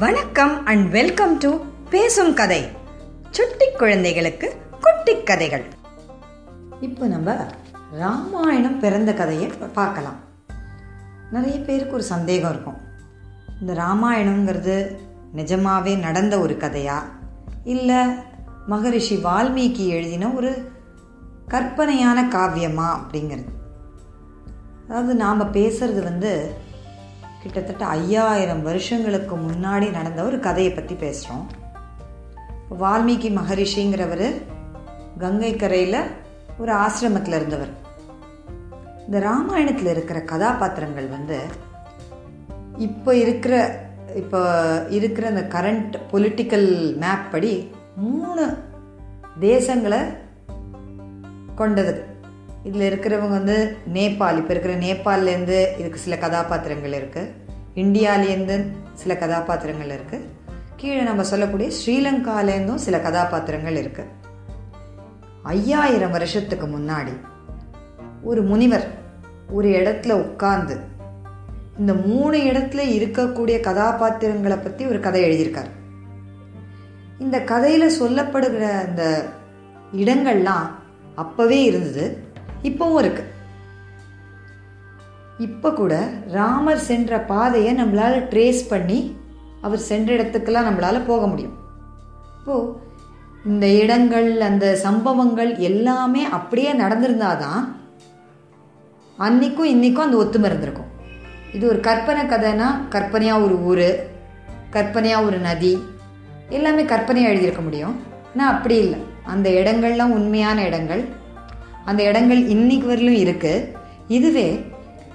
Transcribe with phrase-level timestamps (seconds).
[0.00, 1.56] வணக்கம் and welcome to
[1.90, 2.68] பேசும் கதை.
[3.30, 5.64] சுட்டி குழந்தைகளுக்கு குட்டி கதைகள்.
[6.80, 7.46] இப்போ நம்ம
[7.92, 10.16] ராமாயணம் பிறந்த கதையை பார்க்கலாம்.
[11.32, 12.76] நிறைய பேருக்கு ஒரு சந்தேகம் இருக்கும்.
[13.60, 14.96] இந்த ராமாயணங்கிறது
[15.36, 17.02] நிஜமாவே நடந்த ஒரு கதையா?
[17.64, 18.06] இல்லை
[18.66, 20.70] மகரிஷி வால்மீகி எழுதின ஒரு
[21.48, 23.48] கற்பனையான காவியமா அப்படிங்கிறது.
[24.88, 26.54] அதாவது நாம் பேசுறது வந்து
[27.42, 31.46] கிட்டத்தட்ட ஐயாயிரம் வருஷங்களுக்கு முன்னாடி நடந்த ஒரு கதையை பற்றி பேசுகிறோம்
[32.80, 34.42] வால்மீகி மகரிஷிங்கிறவர்
[35.18, 36.00] கங்கை கரையில்
[36.58, 37.72] ஒரு ஆசிரமத்தில் இருந்தவர்.
[39.04, 41.40] இந்த ராமாயணத்தில் இருக்கிற கதாபாத்திரங்கள் வந்து
[42.76, 43.80] இப்போ இருக்கிற
[44.14, 44.40] இப்போ
[44.90, 48.58] இருக்கிற அந்த கரண்ட் பொலிட்டிக்கல் மேப் படி மூணு
[49.40, 50.16] தேசங்களை
[51.54, 52.09] கொண்டது.
[52.64, 54.38] இதில் இருக்கிறவங்க வந்து நேபாள்.
[54.40, 57.32] இப்போ இருக்கிற நேபாள்லேருந்து இதுக்கு சில கதாபாத்திரங்கள் இருக்குது
[57.74, 58.56] இந்தியாவிலேருந்து
[58.92, 60.28] சில கதாபாத்திரங்கள் இருக்குது
[60.76, 64.12] கீழே நம்ம சொல்லக்கூடிய ஸ்ரீலங்காலேருந்தும் சில கதாபாத்திரங்கள் இருக்குது
[65.42, 67.14] ஐயாயிரம் வருஷத்துக்கு முன்னாடி
[68.22, 68.86] ஒரு முனிவர்
[69.50, 70.74] ஒரு இடத்துல உட்கார்ந்து
[71.78, 75.70] இந்த மூணு இடத்துல இருக்கக்கூடிய கதாபாத்திரங்களை பற்றி ஒரு கதை எழுதியிருக்கார்.
[77.18, 79.04] இந்த கதையில் சொல்லப்படுகிற அந்த
[79.96, 80.66] இடங்கள்லாம்
[81.16, 82.04] அப்போவே இருந்தது.
[82.68, 83.24] இப்போவும் இருக்கு.
[85.46, 85.94] இப்போ கூட
[86.36, 88.98] ராமர் சென்ற பாதையை நம்மளால் ட்ரேஸ் பண்ணி
[89.66, 91.56] அவர் சென்ற இடத்துக்கெல்லாம் நம்மளால போக முடியும்.
[92.38, 92.88] இப்போது
[93.50, 97.62] இந்த இடங்கள் அந்த சம்பவங்கள் எல்லாமே அப்படியே நடந்திருந்தாதான்
[99.26, 100.90] அன்றைக்கும் இன்றைக்கும் அந்த ஒத்துமை இருந்திருக்கும்.
[101.52, 103.88] இது ஒரு கற்பனை கதைனா கற்பனையாக ஒரு ஊர்
[104.70, 105.72] கற்பனையாக ஒரு நதி
[106.48, 107.96] எல்லாமே கற்பனையாக எழுதியிருக்க முடியும்.
[108.32, 109.00] ஆனால் அப்படி இல்லை.
[109.24, 111.02] அந்த இடங்கள்லாம் உண்மையான இடங்கள்.
[111.84, 113.74] அந்த இடங்கள் இன்னைக்கு வரலும் இருக்கு.
[114.08, 114.48] இதுவே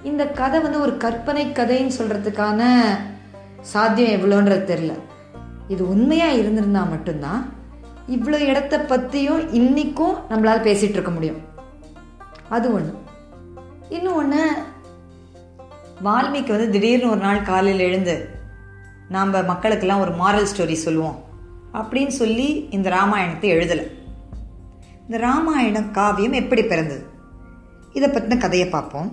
[0.03, 2.61] இந்த கதை வந்து ஒரு கற்பனை கதைன்னு சொல்கிறதுக்கான
[3.61, 4.93] சாத்தியம் எவ்வளோன்றது தெரில
[5.67, 7.53] இது உண்மையாக இருந்திருந்தா மட்டும்தான்
[8.07, 11.41] இவ்வளோ இடத்த பற்றியும் இன்னைக்கும் நம்மளால் பேசிகிட்டு இருக்க முடியும்.
[12.49, 12.93] அது ஒன்று
[13.89, 14.43] இன்னும் ஒன்று
[16.03, 18.29] வால்மீகி வந்து திடீர்னு ஒரு நாள் காலையில் எழுந்து
[19.09, 21.23] நாம் மக்களுக்கெல்லாம் ஒரு மாரல் ஸ்டோரி சொல்லுவோம்
[21.73, 23.85] அப்படின்னு சொல்லி இந்த ராமாயணத்தை எழுதலை.
[25.07, 27.03] இந்த ராமாயணம் காவியம் எப்படி பிறந்தது?
[27.93, 29.09] இதை பற்றின கதையை பார்ப்போம்.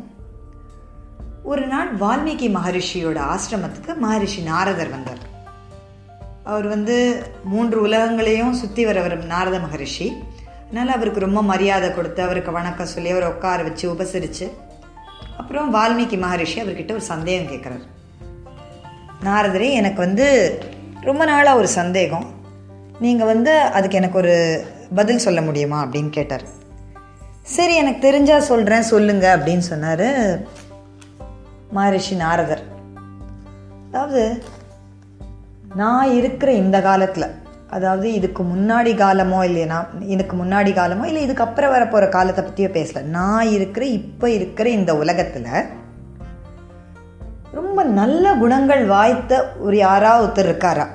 [1.43, 5.23] ஒரு நாள் வால்மீகி மகரிஷியோட ஆசிரமத்துக்கு மகரிஷி நாரதர் வந்தார்.
[6.45, 6.97] அவர் வந்து
[7.45, 10.09] மூன்று உலகங்களையும் சுற்றி வரவர் நாரத மகரிஷி.
[10.67, 14.47] அதனால் அவருக்கு ரொம்ப மரியாதை கொடுத்து அவருக்கு வணக்கம் சொல்லி அவரை உட்கார வச்சு உபசரித்து
[15.37, 17.87] அப்புறம் வால்மீகி மகரிஷி அவர்கிட்ட ஒரு சந்தேகம் கேட்குறாரு
[19.25, 20.27] நாரதரே எனக்கு வந்து
[21.01, 22.27] ரொம்ப நாளாக ஒரு சந்தேகம்.
[22.99, 24.37] நீங்கள் வந்து அதுக்கு எனக்கு ஒரு
[24.95, 26.45] பதில் சொல்ல முடியுமா அப்படின்னு கேட்டார்.
[27.57, 30.09] சரி எனக்கு தெரிஞ்சால் சொல்கிறேன் சொல்லுங்க அப்படின்னு சொன்னார்
[31.71, 32.65] மகரிஷி நாரதர்.
[33.87, 34.23] அதாவது
[35.75, 37.29] நான் இருக்கிற இந்த காலத்தில்
[37.69, 39.79] அதாவது இதுக்கு முன்னாடி காலமோ இல்லையா
[40.15, 43.03] இதுக்கு முன்னாடி காலமோ இல்லை இதுக்கு அப்புறம் வரப்போகிற காலத்தை பற்றியோ பேசல.
[43.19, 45.53] நான் இருக்கிற இப்போ இருக்கிற இந்த உலகத்தில்
[47.53, 50.87] ரொம்ப நல்ல குணங்கள் வாய்த்த ஒரு யாரா ஒருத்தர் இருக்காரா?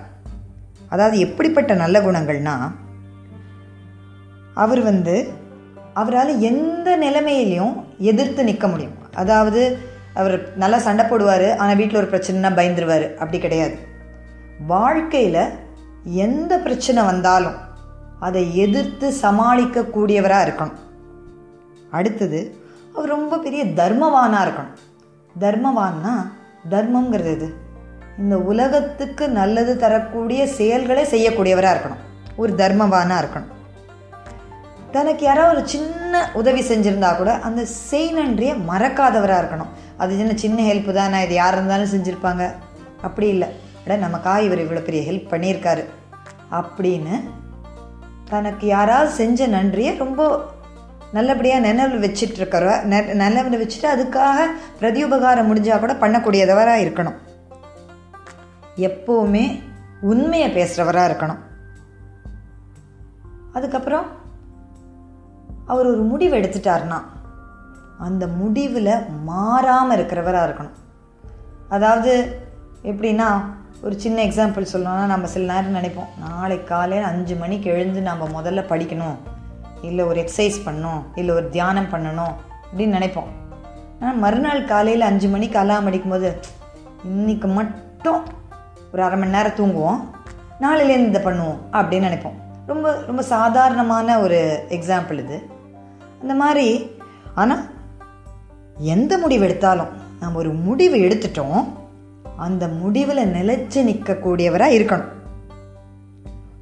[0.89, 2.55] அதாவது எப்படிப்பட்ட நல்ல குணங்கள்னா
[4.63, 5.15] அவர் வந்து
[6.01, 7.75] அவரால் எந்த நிலைமையிலையும்
[8.11, 8.97] எதிர்த்து நிற்க முடியும்.
[9.21, 9.61] அதாவது
[10.19, 13.05] அவர் நல்லா சண்டை போடுவார் ஆனால் வீட்டில் ஒரு பிரச்சனைனா பயந்துருவார்.
[13.21, 13.75] அப்படி கிடையாது.
[14.73, 15.43] வாழ்க்கையில்
[16.25, 17.57] எந்த பிரச்சனை வந்தாலும்
[18.27, 20.79] அதை எதிர்த்து சமாளிக்கக்கூடியவராக இருக்கணும்.
[21.97, 22.39] அடுத்தது
[22.95, 24.77] அவர் ரொம்ப பெரிய தர்மவானாக இருக்கணும்.
[25.43, 26.13] தர்மவான்னா
[26.73, 27.49] தர்மங்கிறது இது
[28.21, 32.03] இந்த உலகத்துக்கு நல்லது தரக்கூடிய செயல்களை செய்யக்கூடியவராக இருக்கணும்.
[32.41, 33.53] ஒரு தர்மவானாக இருக்கணும்.
[34.97, 39.71] தனக்கு யாராவது ஒரு சின்ன உதவி செஞ்சுருந்தா கூட அந்த செய் நன்றியை மறக்காதவராக இருக்கணும்.
[39.97, 41.23] அது சின்ன சின்ன ஹெல்ப்பு தானே?
[41.23, 42.51] இது யார் இருந்தாலும் செஞ்சுருப்பாங்க.
[43.01, 43.47] அப்படி இல்லை.
[43.83, 45.83] அட நமக்காக இவர் இவ்வளோ பெரிய ஹெல்ப் பண்ணியிருக்காரு.
[46.51, 47.29] அப்படின்னு
[48.29, 50.45] தனக்கு யாராவது செஞ்ச நன்றியை ரொம்ப
[51.11, 52.81] நல்லபடியாக நினைவில் வச்சுட்டு இருக்கிற
[53.13, 54.45] நினைவில் வச்சுட்டு அதுக்காக
[54.81, 57.17] பிரதியுபகாரம் முடிஞ்சால் கூட பண்ணக்கூடியதவராக இருக்கணும்.
[58.77, 59.61] எப்போவுமே
[60.01, 61.43] உண்மையை பேசுகிறவராக இருக்கணும்.
[63.53, 64.25] அதுக்கப்புறம்
[65.71, 66.99] அவர் ஒரு முடிவு எடுத்துட்டாருன்னா
[68.07, 68.93] அந்த முடிவில்
[69.29, 70.75] மாறாமல் இருக்கிறவராக இருக்கணும்.
[71.75, 72.11] அதாவது
[72.91, 73.29] எப்படின்னா
[73.85, 78.61] ஒரு சின்ன எக்ஸாம்பிள் சொல்லணும்னா நம்ம சில நேரம் நினைப்போம் நாளை காலையில் அஞ்சு மணிக்கு எழுந்து நம்ம முதல்ல
[78.71, 79.17] படிக்கணும்
[79.87, 82.33] இல்லை ஒரு எக்ஸசைஸ் பண்ணணும் இல்லை ஒரு தியானம் பண்ணணும்
[82.69, 83.29] அப்படின்னு நினைப்போம்.
[83.99, 86.29] ஆனால் மறுநாள் காலையில் அஞ்சு மணிக்கு அலாம் அடிக்கும்போது
[87.11, 88.21] இன்னைக்கு மட்டும்
[88.93, 90.01] ஒரு அரை மணி நேரம் தூங்குவோம்
[90.63, 92.37] நாளையிலேருந்து இதை பண்ணுவோம் அப்படின்னு நினைப்போம்.
[92.71, 94.39] ரொம்ப ரொம்ப சாதாரணமான ஒரு
[94.77, 95.37] எக்ஸாம்பிள் இது.
[96.21, 96.67] அந்த மாதிரி.
[97.35, 97.63] ஆனால்
[98.95, 101.59] எந்த முடிவு எடுத்தாலும் நம்ம ஒரு முடிவு எடுத்துட்டோம்.
[102.45, 105.11] அந்த முடிவில் நிலச்சி நிற்கக்கூடியவராக இருக்கணும்.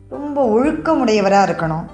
[0.10, 1.86] ரொம்ப ஒழுக்கமுடையவராக இருக்கணும்.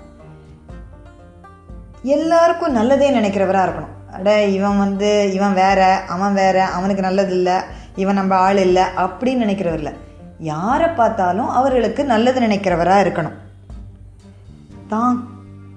[2.17, 3.95] எல்லாருக்கும் நல்லதே நினைக்கிறவராக இருக்கணும்.
[4.13, 5.81] அட இவன் வந்து இவன் வேற
[6.15, 7.57] அவன் வேற அவனுக்கு நல்லது இல்லை
[7.95, 9.93] இவன் நம்ம ஆள் இல்லை அப்படின்னு நினைக்கிறவர் இல்லை.
[10.39, 13.37] யாரை பார்த்தாலும் அவர்களுக்கு நல்லது நினைக்கிறவராக இருக்கணும்.
[14.87, 15.17] தான்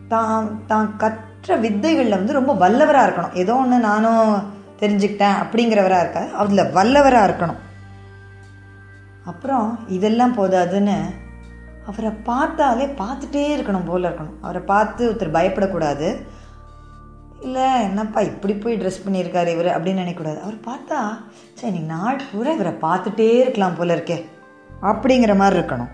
[0.09, 0.99] தான் தான்
[1.47, 3.35] மற்ற வித்தைகளில் வந்து ரொம்ப வல்லவராக இருக்கணும்.
[3.35, 6.29] ஏதோ ஒன்று நானும் தெரிஞ்சுக்கிட்டேன் அப்படிங்கிறவராக இருக்காது.
[6.35, 7.59] அதில் வல்லவராக இருக்கணும்.
[9.25, 10.95] அப்புறம் இதெல்லாம் போதாதுன்னு
[11.87, 14.39] அவரை பார்த்தாலே பார்த்துட்டே இருக்கணும் போல இருக்கணும்.
[14.41, 16.09] அவரை பார்த்து ஒருத்தர் பயப்படக்கூடாது.
[17.41, 20.41] இல்லை என்னப்பா இப்படி போய் ட்ரெஸ் பண்ணியிருக்காரு இவர் அப்படின்னு நினைக்கக்கூடாது.
[20.41, 21.03] அவர் பார்த்தா
[21.55, 24.19] சரி நீ நாள் பூரா இவரை பார்த்துட்டே இருக்கலாம் போல இருக்கே.
[24.83, 25.93] அப்படிங்கிற மாதிரி இருக்கணும்.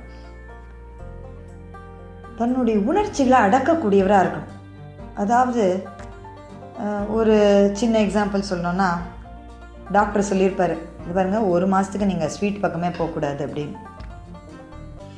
[2.37, 4.59] தன்னுடைய உணர்ச்சிகளை அடக்கக்கூடியவராக இருக்கணும்.
[5.23, 5.65] அதாவது
[7.19, 7.35] ஒரு
[7.81, 8.89] சின்ன எக்ஸாம்பிள் சொல்லணுன்னா
[9.97, 10.75] டாக்டர் சொல்லியிருப்பார்.
[11.03, 13.77] இது பாருங்கள் ஒரு மாதத்துக்கு நீங்கள் ஸ்வீட் பக்கமே போகக்கூடாது அப்படின்னு.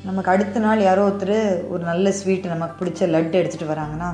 [0.07, 1.37] நமக்கு அடுத்த நாள் யாரோ ஒருத்தர்
[1.73, 4.09] ஒரு நல்ல ஸ்வீட் நமக்கு பிடிச்ச லட்டு எடுத்துகிட்டு வராங்கன்னா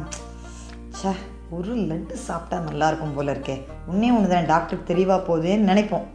[0.99, 1.11] சே
[1.57, 3.55] ஒரு லட்டு சாப்பிட்டா நல்லாயிருக்கும் போல இருக்கே.
[3.91, 6.07] உன்னே ஒன்று தான் டாக்டருக்கு தெளிவாக போகுதுன்னு நினைப்போம்.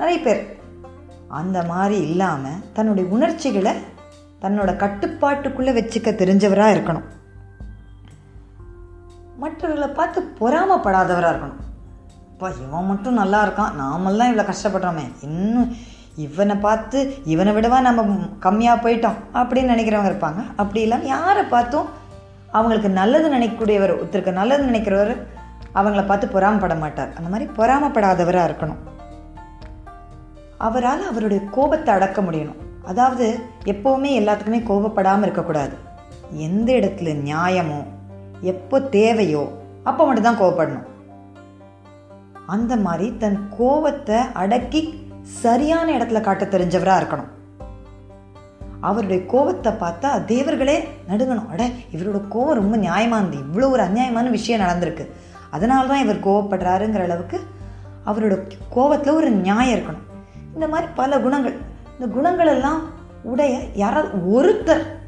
[0.00, 0.42] நிறைய பேர்.
[1.40, 3.74] அந்த மாதிரி இல்லாமல் தன்னுடைய உணர்ச்சிகளை
[4.44, 7.06] தன்னோட கட்டுப்பாட்டுக்குள்ளே வச்சுக்க தெரிஞ்சவராக இருக்கணும்.
[9.42, 11.62] மற்றவர்களை பார்த்து பொறாமப்படாதவராக இருக்கணும்.
[12.32, 13.74] இப்போ இவன் மட்டும் நல்லா இருக்கான்.
[13.80, 15.04] நாமெல்லாம் இவ்வளோ கஷ்டப்படுறோமே.
[15.28, 15.68] இன்னும்
[16.24, 16.98] இவனை பார்த்து
[17.32, 18.02] இவனை விடவா நம்ம
[18.46, 20.40] கம்மியாக போயிட்டோம் அப்படின்னு நினைக்கிறவங்க இருப்பாங்க.
[20.62, 21.88] அப்படி இல்லாமல் யாரை பார்த்தும்
[22.58, 25.12] அவங்களுக்கு நல்லது நினைக்கக்கூடியவர் ஒருத்தருக்கு நல்லது நினைக்கிறவர்
[25.80, 27.14] அவங்கள பார்த்து பொறாமப்பட மாட்டார்.
[27.18, 28.82] அந்த மாதிரி பொறாமப்படாதவராக இருக்கணும்.
[30.66, 32.60] அவரால் அவருடைய கோபத்தை அடக்க முடியணும்.
[32.90, 33.26] அதாவது
[33.72, 35.74] எப்போவுமே எல்லாத்துக்குமே கோபப்படாமல் இருக்கக்கூடாது.
[36.46, 37.80] எந்த இடத்துல நியாயமோ
[38.42, 39.42] எப்போ தேவையோ
[39.84, 40.88] அப்போ மட்டும்தான் கோவப்படணும்.
[42.46, 47.30] அந்த மாதிரி தன் கோவத்தை அடக்கி சரியான இடத்துல காட்ட தெரிஞ்சவராக இருக்கணும்.
[48.80, 51.48] அவருடைய கோபத்தை பார்த்தா தேவர்களே நடுங்கணும்.
[51.48, 53.36] அட இவரோட கோவம் ரொம்ப நியாயமானது.
[53.42, 55.06] இவ்வளோ ஒரு அநியாயமான விஷயம் நடந்திருக்கு.
[55.50, 57.40] அதனால தான் இவர் கோவப்படுறாருங்கிற அளவுக்கு
[58.06, 58.36] அவரோட
[58.74, 60.06] கோவத்தில் ஒரு நியாயம் இருக்கணும்.
[60.54, 61.56] இந்த மாதிரி பல குணங்கள்.
[61.98, 62.80] இந்த குணங்கள் எல்லாம்
[63.22, 65.00] உடைய யாராவது ஒருத்தர்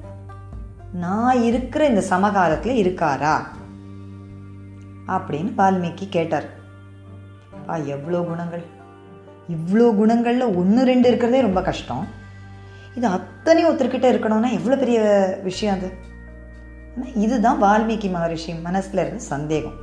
[0.95, 3.43] நான் இருக்கிற இந்த சமகாலத்தில் இருக்காரா?
[5.07, 6.45] அப்படின்னு வால்மீகி கேட்டார்.
[7.67, 8.65] பா எவ்வளோ குணங்கள்?
[9.49, 12.07] இவ்வளோ குணங்களில் ஒன்று ரெண்டு இருக்கிறதே ரொம்ப கஷ்டம்.
[12.95, 15.01] இது அத்தனையும் ஒருத்தர்கிட்ட இருக்கணும்னா எவ்வளோ பெரிய
[15.43, 15.93] விஷயம் அது?
[17.15, 19.75] இதுதான் வால்மீகி மகரிஷி மனசில் இருந்த சந்தேகம்.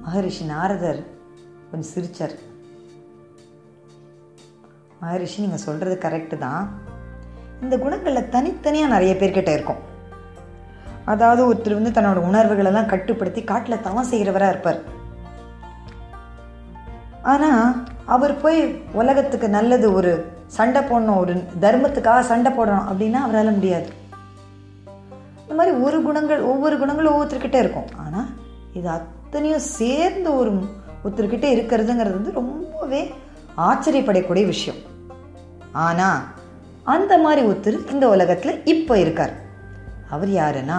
[0.00, 1.06] மகரிஷி நாரதர்
[1.70, 2.38] கொஞ்சம் சிரிச்சார்.
[5.00, 6.96] மகரிஷி நீங்கள் சொல்கிறது கரெக்டு தான்.
[7.64, 9.82] இந்த குணங்களில் தனித்தனியாக நிறைய பேர்கிட்ட இருக்கும்.
[11.12, 14.80] அதாவது ஒருத்தர் வந்து தன்னோட உணர்வுகளெல்லாம் கட்டுப்படுத்தி காட்டில் தவம் செய்கிறவராக இருப்பார்.
[17.32, 17.62] ஆனால்
[18.14, 18.60] அவர் போய்
[19.00, 20.12] உலகத்துக்கு நல்லது ஒரு
[20.56, 21.32] சண்டை போடணும் ஒரு
[21.64, 23.88] தர்மத்துக்காக சண்டை போடணும் அப்படின்னா அவரால் முடியாது.
[25.42, 27.90] இந்த மாதிரி ஒரு குணங்கள் ஒவ்வொரு குணங்களும் ஒவ்வொருத்தர்கிட்ட இருக்கும்.
[28.04, 28.28] ஆனால்
[28.78, 30.50] இது அத்தனையும் சேர்ந்து ஒரு
[31.04, 33.02] ஒருத்தர்கிட்ட இருக்கிறதுங்கிறது வந்து ரொம்பவே
[33.68, 34.80] ஆச்சரியப்படக்கூடிய விஷயம்.
[35.86, 36.20] ஆனால்
[36.94, 39.34] அந்த மாதிரி ஒருத்தர் இந்த உலகத்தில் இப்போ இருக்கார்.
[40.14, 40.78] அவர் யாருன்னா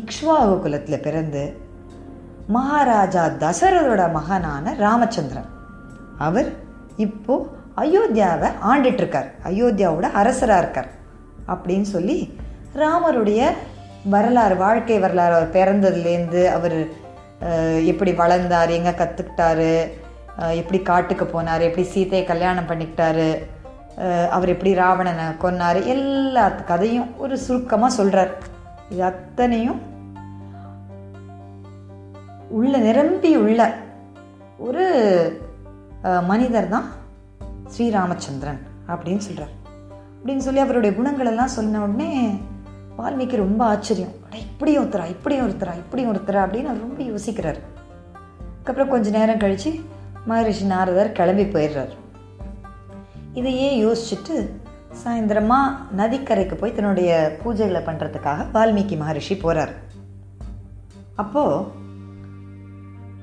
[0.00, 1.42] இக்ஷ்வாகு குலத்தில் பிறந்து
[2.56, 5.50] மகாராஜா தசரதோட மகனான ராமச்சந்திரன்.
[6.26, 6.48] அவர்
[7.06, 7.34] இப்போ
[7.82, 9.28] அயோத்தியாவை ஆண்டுட்டுருக்கார்.
[9.48, 10.90] அயோத்தியாவோட அரசராக இருக்கார்.
[11.52, 12.18] அப்படின்னு சொல்லி
[12.80, 13.40] ராமருடைய
[14.14, 16.78] வரலாறு வாழ்க்கை வரலாறு அவர் பிறந்ததுலேருந்து அவர்
[17.92, 19.72] எப்படி வளர்ந்தார் எங்கே கற்றுக்கிட்டாரு
[20.60, 23.26] எப்படி காட்டுக்கு போனார் எப்படி சீத்தையை கல்யாணம் பண்ணிக்கிட்டாரு
[24.30, 25.78] அவர் எப்படி ராவணனை கொன்னார்?
[25.94, 28.32] எல்லா கதையும் ஒரு சுருக்கமாக சொல்கிறார்
[28.90, 29.80] இது அத்தனையும்
[32.58, 33.60] உள்ள நிரம்பி உள்ள
[34.58, 34.84] ஒரு
[36.30, 36.86] மனிதர் தான்
[37.74, 39.52] ஸ்ரீராமச்சந்திரன் அப்படின்னு சொல்கிறார்
[40.18, 42.10] அப்படின்னு சொல்லி அவருடைய குணங்களெல்லாம் சொன்ன உடனே
[42.98, 44.12] வால்மீகி ரொம்ப ஆச்சரியம்.
[44.40, 47.60] இப்படி ஒருத்தரா இப்படி ஒருத்தரா இப்படி ஒருத்தரா அப்படின்னு அவர் ரொம்ப யோசிக்கிறார்.
[48.50, 49.70] அதுக்கப்புறம் கொஞ்சம் நேரம் கழித்து
[50.26, 51.92] மகரிஷி நாரதர் கிளம்பி போயிடுறார்.
[53.34, 54.34] இதையே யோசிச்சுட்டு
[55.02, 57.10] சாயந்தரமாக நதிக்கரைக்கு போய் தன்னுடைய
[57.44, 59.72] பூஜைகளை பண்ணுறதுக்காக வால்மீகி மகரிஷி போகிறார்
[61.14, 61.80] அப்போது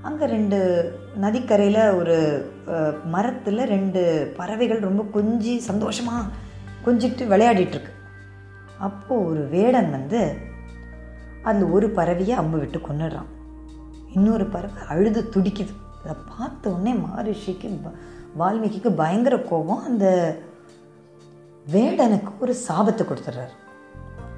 [0.01, 0.59] அங்கே ரெண்டு
[1.15, 2.17] நதிக்கரையில் ஒரு
[3.05, 4.01] மரத்தில் ரெண்டு
[4.37, 6.31] பறவைகள் ரொம்ப கொஞ்சி சந்தோஷமாக
[6.85, 7.93] கொஞ்சிட்டு விளையாடிட்டுருக்கு.
[8.87, 10.21] அப்போது ஒரு வேடன் வந்து
[11.43, 13.29] அதில் ஒரு பறவையை அம்பு விட்டு கொண்டுடுறான்
[14.13, 15.73] இன்னொரு பறவை அழுது துடிக்குது.
[16.03, 17.67] அதை பார்த்த உடனே மகரிஷிக்கு
[18.39, 19.83] வால்மீகிக்கு பயங்கர கோபம்.
[19.89, 20.05] அந்த
[21.73, 23.53] வேடனுக்கு ஒரு சாபத்தை கொடுத்துட்றாரு.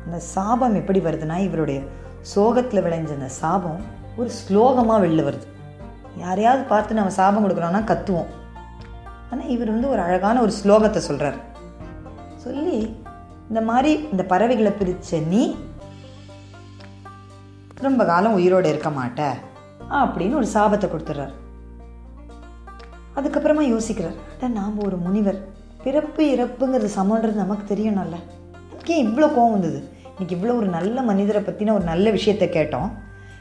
[0.05, 1.81] அந்த சாபம் எப்படி வருதுன்னா இவருடைய
[2.33, 3.81] சோகத்தில் விளைஞ்ச அந்த சாபம்
[4.19, 5.47] ஒரு ஸ்லோகமாக வெளில வருது.
[6.23, 8.31] யாரையாவது பார்த்து நம்ம சாபம் கொடுக்குறோன்னா கத்துவோம்.
[9.31, 11.37] ஆனால் இவர் வந்து ஒரு அழகான ஒரு ஸ்லோகத்தை சொல்கிறார்
[12.45, 12.77] சொல்லி
[13.49, 15.43] இந்த மாதிரி இந்த பறவைகளை பிரித்த நீ
[17.87, 19.21] ரொம்ப காலம் உயிரோடு இருக்க மாட்ட
[20.01, 21.33] அப்படின்னு ஒரு சாபத்தை கொடுத்துட்றார்.
[23.15, 25.39] அதுக்கப்புறமா யோசிக்கிறார் அட நாம் ஒரு முனிவர்.
[25.83, 28.17] பிறப்பு இறப்புங்கிறது சமன்றது நமக்கு தெரியணும்ல
[28.71, 29.79] நமக்கு ஏன் இவ்வளோ கோவம் வந்தது.
[30.11, 32.89] இன்றைக்கி இவ்வளோ ஒரு நல்ல மனிதரை பற்றின ஒரு நல்ல விஷயத்த கேட்டோம்.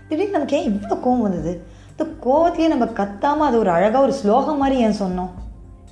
[0.09, 1.53] திடீர்னு நமக்கு ஏன் இவ்வளோ கோவம் வந்தது?
[1.91, 5.33] இந்த கோவத்திலேயே நம்ம கத்தாமல் அது ஒரு அழகாக ஒரு ஸ்லோகம் மாதிரி ஏன் சொன்னோம்?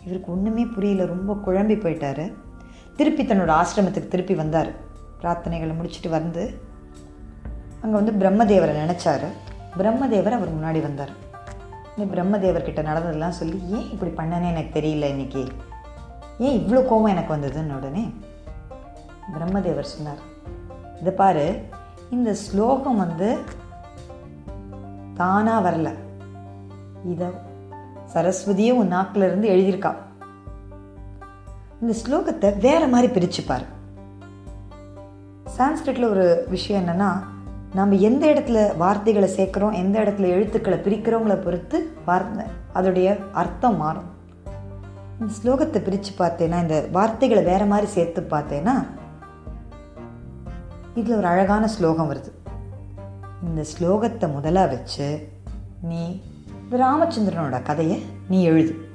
[0.07, 1.05] இவருக்கு ஒன்றுமே புரியல.
[1.05, 2.25] ரொம்ப குழம்பி போயிட்டார்.
[2.97, 4.71] திருப்பி தன்னோட ஆசிரமத்துக்கு திருப்பி வந்தார்.
[5.23, 6.43] பிரார்த்தனைகளை முடிச்சுட்டு வந்து
[7.83, 9.29] அங்கே வந்து பிரம்மதேவரை நினச்சாரு.
[9.79, 11.13] பிரம்மதேவர் அவர் முன்னாடி வந்தார்.
[11.99, 15.47] இந்த பிரம்மதேவர்கிட்ட நடந்ததெல்லாம் சொல்லி ஏன் இப்படி பண்ணனே எனக்கு தெரியல இன்னைக்கு?
[16.39, 18.15] ஏன் இவ்வளோ கோவம் எனக்கு வந்ததுன்னு உடனே?
[19.35, 20.19] பிரம்மதேவர் சொன்னார்
[21.01, 21.63] இதை பாரு
[22.11, 23.39] இந்த ஸ்லோகம் வந்து
[25.15, 25.95] தானாக வரல.
[27.07, 27.27] இதை
[28.15, 29.95] சரஸ்வதியே உன் நாக்கில் இருந்து எழுதியிருக்கா.
[31.81, 33.65] இந்த ஸ்லோகத்தை வேற மாதிரி பிரிச்சுப்பார்
[35.59, 37.11] சான்ஸ்கிரிட்ல ஒரு விஷயம் என்னன்னா
[37.75, 44.09] நம்ம எந்த இடத்துல வார்த்தைகளை சேர்க்குறோம் எந்த இடத்துல எழுத்துக்களை பிரிக்கிறோங்கள பொறுத்து வார்த்தை அதோடைய அர்த்தம் மாறும்.
[45.21, 48.87] இந்த ஸ்லோகத்தை பிரித்து பார்த்தேன்னா இந்த வார்த்தைகளை வேற மாதிரி சேர்த்து பார்த்தேன்னா
[50.95, 52.31] இதில் ஒரு அழகான ஸ்லோகம் வருது.
[53.43, 55.29] இந்த ஸ்லோகத்தை முதலாக வச்சு
[55.83, 56.23] நீ
[56.71, 58.89] ராமச்சந்திரனோட கதையை நீ எழுது.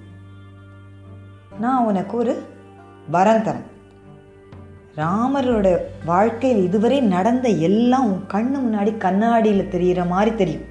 [1.60, 2.44] நான் உனக்கு ஒரு
[3.10, 3.72] வரம் தரேன்.
[4.98, 10.62] ராமரோட வாழ்க்கையில் இதுவரை நடந்த எல்லாம் உன் கண்ணு முன்னாடி கண்ணாடியில் தெரிகிற மாதிரி தெரியும்.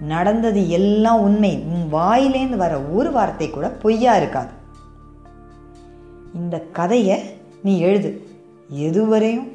[0.00, 1.64] நடந்தது எல்லாம் உண்மை.
[1.72, 4.50] உன் வாயிலேருந்து வர ஒரு வார்த்தை கூட பொய்யா இருக்காது.
[6.34, 7.18] இந்த கதையை
[7.62, 8.26] நீ எழுது.
[8.74, 9.52] எதுவரையும்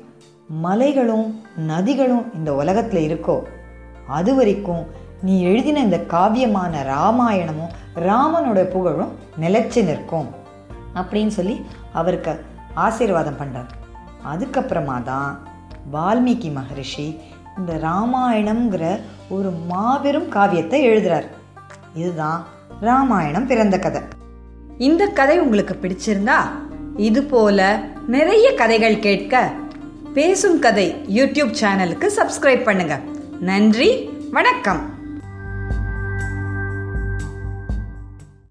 [0.48, 3.44] மலைகளும் நதிகளும் இந்த உலகத்தில் இருக்கோ
[4.08, 4.86] அது வரைக்கும்
[5.22, 10.28] நீ எழுதின இந்த காவியமான ராமாயணமும் ராமனோட புகழும் நிலச்சி நிற்கும்.
[10.96, 13.80] அப்படின்னு சொல்லி அவருக்கு ஆசீர்வாதம் பண்ணுறார்
[14.26, 15.48] அதுக்கப்புறமா தான்
[15.94, 17.20] வால்மீகி மகரிஷி
[17.58, 21.28] இந்த ராமாயணம்ங்கிற ஒரு மாபெரும் காவியத்தை எழுதுறார்.
[21.96, 22.46] இதுதான்
[22.82, 24.02] ராமாயணம் பிறந்த கதை.
[24.78, 26.40] இந்த கதை உங்களுக்கு பிடிச்சிருந்தா
[26.98, 29.52] இது போல நிறைய கதைகள் கேட்க
[30.14, 33.00] பேசும் கதை யூடியூப் சேனலுக்கு சப்ஸ்கிரைப் பண்ணுங்க.
[33.40, 35.01] நன்றி வணக்கம்.